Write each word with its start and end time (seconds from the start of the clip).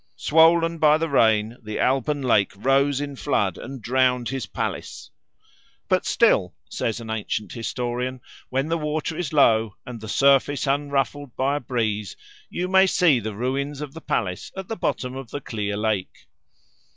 Swollen 0.15 0.79
by 0.79 0.97
the 0.97 1.07
rain, 1.09 1.57
the 1.61 1.79
Alban 1.79 2.23
lake 2.23 2.53
rose 2.55 2.99
in 2.99 3.15
flood 3.15 3.55
and 3.59 3.83
drowned 3.83 4.29
his 4.29 4.47
palace. 4.47 5.11
But 5.87 6.07
still, 6.07 6.55
says 6.71 6.99
an 6.99 7.11
ancient 7.11 7.53
historian, 7.53 8.21
when 8.49 8.67
the 8.67 8.79
water 8.79 9.15
is 9.15 9.31
low 9.31 9.75
and 9.85 10.01
the 10.01 10.09
surface 10.09 10.65
unruffled 10.65 11.35
by 11.35 11.57
a 11.57 11.59
breeze, 11.59 12.17
you 12.49 12.67
may 12.67 12.87
see 12.87 13.19
the 13.19 13.35
ruins 13.35 13.79
of 13.79 13.93
the 13.93 14.01
palace 14.01 14.51
at 14.57 14.69
the 14.69 14.75
bottom 14.75 15.15
of 15.15 15.29
the 15.29 15.39
clear 15.39 15.77
lake. 15.77 16.25